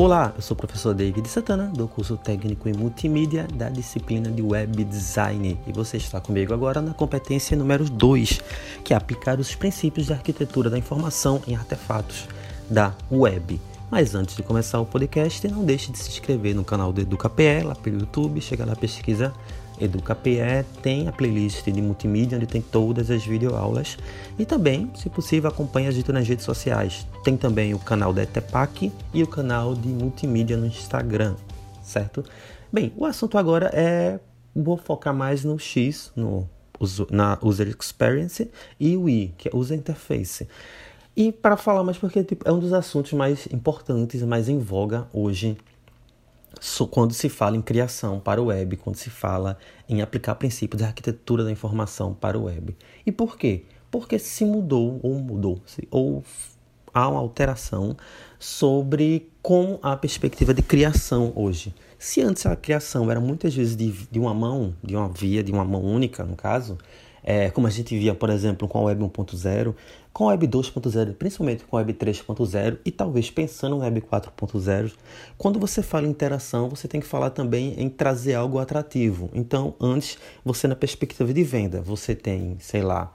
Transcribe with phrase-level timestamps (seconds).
[0.00, 4.40] Olá, eu sou o professor David Santana, do curso técnico em multimídia da disciplina de
[4.40, 5.58] Web Design.
[5.66, 8.40] E você está comigo agora na competência número 2,
[8.84, 12.28] que é aplicar os princípios de arquitetura da informação em artefatos
[12.70, 13.60] da web.
[13.90, 17.64] Mas antes de começar o podcast, não deixe de se inscrever no canal do EducaPE,
[17.64, 19.34] lá pelo YouTube, chega lá, pesquisa
[19.80, 23.96] EducaPE tem a playlist de multimídia onde tem todas as videoaulas
[24.38, 27.06] e também, se possível, acompanhe a gente nas redes sociais.
[27.24, 31.34] Tem também o canal da ETEPAC e o canal de multimídia no Instagram,
[31.82, 32.24] certo?
[32.72, 34.20] Bem, o assunto agora é
[34.54, 36.48] vou focar mais no X, no
[37.10, 40.46] na User Experience e o I, que é User Interface.
[41.16, 45.08] E para falar mais porque tipo, é um dos assuntos mais importantes, mais em voga
[45.12, 45.56] hoje
[46.90, 49.58] quando se fala em criação para o web, quando se fala
[49.88, 52.76] em aplicar princípios da arquitetura da informação para o web.
[53.06, 53.64] E por quê?
[53.90, 56.22] Porque se mudou ou mudou-se ou
[56.92, 57.96] há uma alteração
[58.38, 61.74] sobre como a perspectiva de criação hoje.
[61.98, 65.50] Se antes a criação era muitas vezes de, de uma mão, de uma via, de
[65.50, 66.78] uma mão única, no caso,
[67.22, 69.74] é, como a gente via, por exemplo, com a Web 1.0,
[70.12, 74.92] com a Web 2.0, principalmente com a Web 3.0 e talvez pensando no Web 4.0,
[75.36, 79.30] quando você fala em interação, você tem que falar também em trazer algo atrativo.
[79.32, 83.12] Então, antes, você na perspectiva de venda, você tem, sei lá,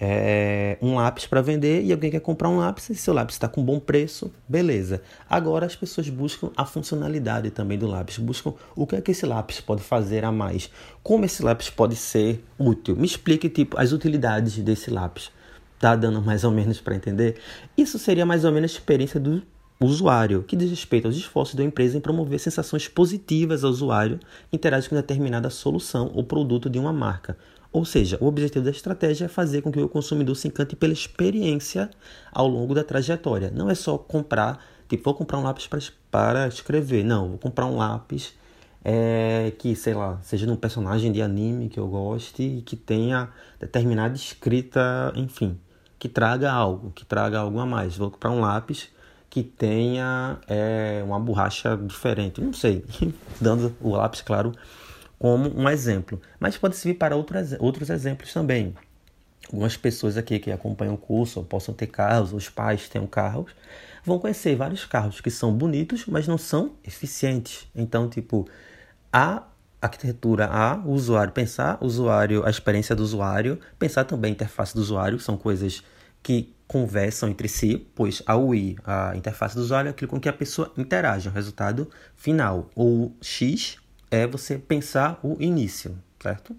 [0.00, 3.46] é, um lápis para vender e alguém quer comprar um lápis e seu lápis está
[3.46, 5.02] com bom preço, beleza.
[5.28, 9.26] Agora as pessoas buscam a funcionalidade também do lápis, buscam o que é que esse
[9.26, 10.70] lápis pode fazer a mais,
[11.02, 12.96] como esse lápis pode ser útil.
[12.96, 15.30] Me explique tipo as utilidades desse lápis.
[15.78, 17.36] Tá dando mais ou menos para entender?
[17.76, 19.42] Isso seria mais ou menos a experiência do
[19.82, 24.20] usuário, que diz respeito aos esforços da empresa em promover sensações positivas ao usuário
[24.52, 27.36] interage com determinada solução ou produto de uma marca.
[27.72, 30.92] Ou seja, o objetivo da estratégia é fazer com que o consumidor se encante pela
[30.92, 31.88] experiência
[32.32, 33.50] ao longo da trajetória.
[33.54, 35.68] Não é só comprar, tipo, vou comprar um lápis
[36.10, 37.04] para escrever.
[37.04, 38.34] Não, vou comprar um lápis
[38.84, 42.74] é, que, sei lá, seja de um personagem de anime que eu goste e que
[42.74, 43.28] tenha
[43.60, 45.58] determinada escrita, enfim,
[45.98, 47.96] que traga algo, que traga algo a mais.
[47.96, 48.88] Vou comprar um lápis
[49.28, 52.84] que tenha é, uma borracha diferente, não sei,
[53.40, 54.52] dando o lápis, claro,
[55.20, 58.74] como um exemplo, mas pode servir para outros, outros exemplos também.
[59.52, 63.54] Algumas pessoas aqui que acompanham o curso possam ter carros, os pais tenham carros,
[64.02, 67.68] vão conhecer vários carros que são bonitos, mas não são eficientes.
[67.76, 68.48] Então, tipo,
[69.12, 69.42] a
[69.82, 74.80] arquitetura, a o usuário, pensar usuário, a experiência do usuário, pensar também a interface do
[74.80, 75.84] usuário, são coisas
[76.22, 80.30] que conversam entre si, pois a UI, a interface do usuário, é aquilo com que
[80.30, 82.70] a pessoa interage, o resultado final.
[82.74, 83.76] O X
[84.10, 86.56] é você pensar o início, certo?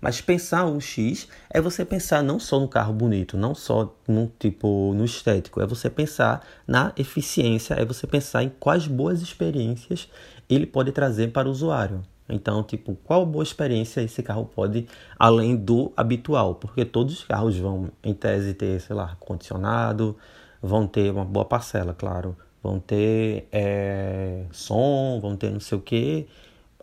[0.00, 4.30] Mas pensar o X é você pensar não só no carro bonito, não só no
[4.38, 10.08] tipo no estético, é você pensar na eficiência, é você pensar em quais boas experiências
[10.48, 12.02] ele pode trazer para o usuário.
[12.28, 14.86] Então, tipo, qual boa experiência esse carro pode,
[15.18, 16.56] além do habitual?
[16.56, 20.14] Porque todos os carros vão, em tese, ter, sei lá, condicionado,
[20.60, 25.80] vão ter uma boa parcela, claro, vão ter é, som, vão ter não sei o
[25.80, 26.28] que,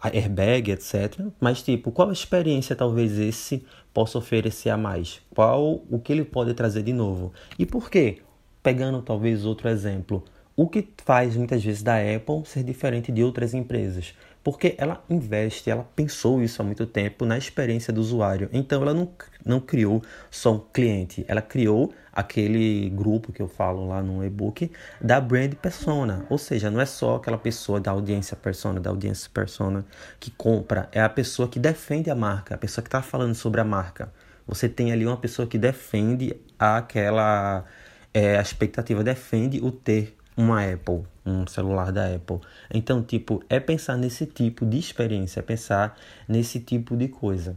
[0.07, 1.27] airbag, etc.
[1.39, 5.21] Mas, tipo, qual experiência talvez esse possa oferecer a mais?
[5.33, 7.33] Qual o que ele pode trazer de novo?
[7.57, 8.19] E por quê?
[8.61, 10.23] Pegando talvez outro exemplo,
[10.55, 14.13] o que faz muitas vezes da Apple ser diferente de outras empresas?
[14.45, 18.47] Porque ela investe, ela pensou isso há muito tempo na experiência do usuário.
[18.53, 19.09] Então ela não,
[19.43, 24.71] não criou só um cliente, ela criou aquele grupo que eu falo lá no e-book
[25.01, 29.31] da brand persona, ou seja, não é só aquela pessoa da audiência persona, da audiência
[29.33, 29.83] persona
[30.19, 33.59] que compra, é a pessoa que defende a marca, a pessoa que está falando sobre
[33.61, 34.13] a marca.
[34.45, 37.65] Você tem ali uma pessoa que defende aquela
[38.13, 42.39] é, a expectativa, defende o ter uma Apple, um celular da Apple.
[42.73, 45.97] Então, tipo, é pensar nesse tipo de experiência, é pensar
[46.27, 47.55] nesse tipo de coisa.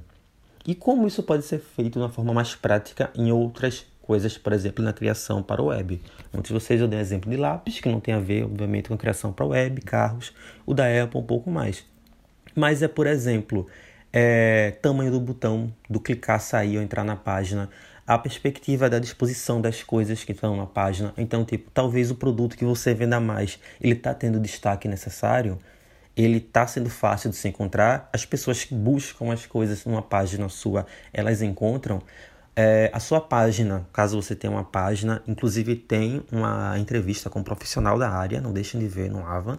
[0.66, 4.53] E como isso pode ser feito de uma forma mais prática em outras coisas, por
[4.53, 6.00] exemplo, na criação para o web.
[6.43, 8.98] De vocês eu dei exemplo de lápis, que não tem a ver, obviamente, com a
[8.98, 10.33] criação para web, carros,
[10.65, 11.84] o da Apple um pouco mais.
[12.54, 13.66] Mas é, por exemplo,
[14.13, 17.69] é, tamanho do botão, do clicar, sair ou entrar na página,
[18.09, 21.13] a perspectiva da disposição das coisas que estão na página.
[21.19, 25.59] Então, tipo, talvez o produto que você venda mais, ele está tendo destaque necessário,
[26.16, 30.49] ele está sendo fácil de se encontrar, as pessoas que buscam as coisas numa página
[30.49, 32.01] sua, elas encontram.
[32.57, 37.45] É, a sua página, caso você tenha uma página, inclusive tem uma entrevista com um
[37.45, 39.59] profissional da área, não deixem de ver no Avan.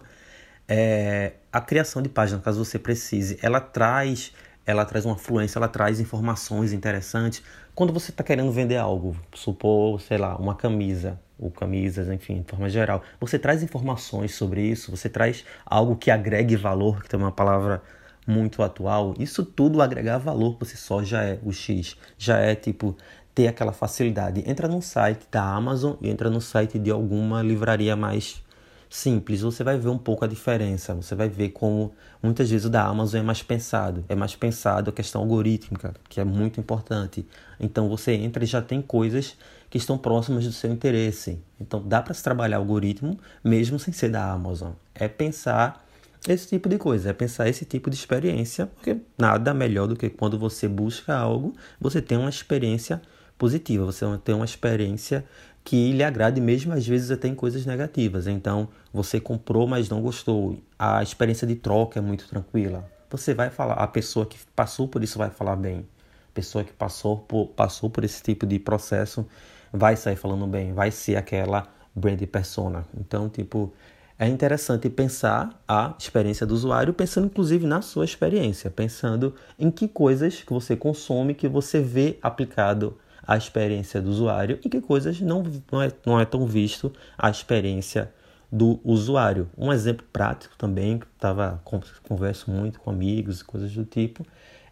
[0.66, 4.32] É, a criação de página, caso você precise, ela traz
[4.66, 7.42] ela traz uma fluência, ela traz informações interessantes.
[7.74, 12.50] Quando você está querendo vender algo, supor, sei lá, uma camisa, ou camisas, enfim, de
[12.50, 17.18] forma geral, você traz informações sobre isso, você traz algo que agregue valor, que tem
[17.18, 17.82] uma palavra
[18.26, 19.14] muito atual.
[19.18, 22.96] Isso tudo agregar valor por si só já é o X, já é tipo
[23.34, 24.42] ter aquela facilidade.
[24.46, 28.42] Entra num site da Amazon e entra no site de alguma livraria mais
[28.90, 30.92] simples, você vai ver um pouco a diferença.
[30.94, 34.90] Você vai ver como muitas vezes o da Amazon é mais pensado, é mais pensado
[34.90, 37.24] a questão algorítmica, que é muito importante.
[37.58, 39.36] Então você entra e já tem coisas
[39.70, 41.38] que estão próximas do seu interesse.
[41.60, 44.72] Então dá para se trabalhar algoritmo mesmo sem ser da Amazon.
[44.92, 45.86] É pensar
[46.28, 50.10] esse tipo de coisa, é pensar esse tipo de experiência, porque nada melhor do que
[50.10, 53.00] quando você busca algo, você tem uma experiência
[53.38, 55.24] positiva, você tem uma experiência
[55.64, 58.26] que lhe agrade, mesmo às vezes até em coisas negativas.
[58.26, 60.58] Então, você comprou, mas não gostou.
[60.78, 62.88] A experiência de troca é muito tranquila.
[63.10, 65.86] Você vai falar, a pessoa que passou por isso vai falar bem.
[66.30, 69.26] A pessoa que passou por, passou por esse tipo de processo
[69.72, 72.84] vai sair falando bem, vai ser aquela brand persona.
[72.96, 73.72] Então, tipo,
[74.18, 79.88] é interessante pensar a experiência do usuário, pensando inclusive na sua experiência, pensando em que
[79.88, 82.96] coisas que você consome, que você vê aplicado
[83.30, 87.30] a experiência do usuário e que coisas não, não, é, não é tão visto a
[87.30, 88.12] experiência
[88.50, 89.48] do usuário.
[89.56, 91.62] Um exemplo prático também, que tava,
[92.02, 94.26] converso muito com amigos e coisas do tipo,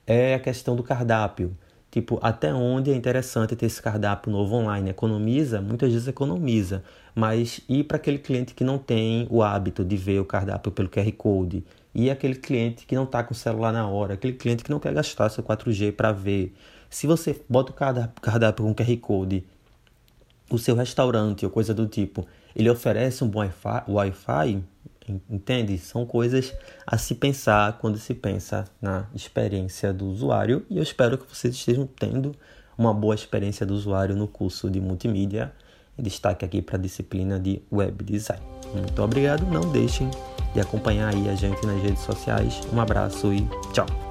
[0.04, 1.56] é a questão do cardápio.
[1.88, 4.90] Tipo, até onde é interessante ter esse cardápio novo online?
[4.90, 5.60] Economiza?
[5.60, 6.82] Muitas vezes economiza,
[7.14, 10.88] mas e para aquele cliente que não tem o hábito de ver o cardápio pelo
[10.88, 11.64] QR Code?
[11.94, 14.14] E aquele cliente que não está com o celular na hora?
[14.14, 16.52] Aquele cliente que não quer gastar seu 4G para ver?
[16.90, 19.44] Se você bota o cardápio com QR Code,
[20.50, 22.26] o seu restaurante ou coisa do tipo,
[22.56, 23.48] ele oferece um bom
[23.88, 24.62] Wi-Fi,
[25.28, 25.78] entende?
[25.78, 26.52] São coisas
[26.86, 31.54] a se pensar quando se pensa na experiência do usuário e eu espero que vocês
[31.54, 32.34] estejam tendo
[32.76, 35.52] uma boa experiência do usuário no curso de multimídia.
[35.98, 38.42] Destaque aqui para a disciplina de web design.
[38.72, 40.08] Muito obrigado, não deixem
[40.54, 42.60] de acompanhar aí a gente nas redes sociais.
[42.72, 44.07] Um abraço e tchau!